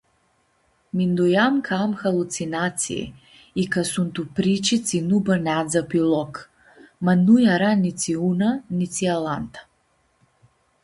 Mindueam 0.99 1.55
ca 1.65 1.75
am 1.85 1.91
halutsinatsii 2.01 3.13
ica 3.63 3.81
suntu 3.91 4.19
prici 4.35 4.71
tsi 4.85 4.97
nu 5.07 5.17
bãneadzã 5.25 5.81
pi 5.89 5.99
Loc, 6.11 6.33
ma 7.03 7.13
nu 7.25 7.35
eara 7.47 7.69
nitsi 7.81 8.11
una 8.31 8.49
nitsi 8.77 9.05
alanta. 9.17 9.59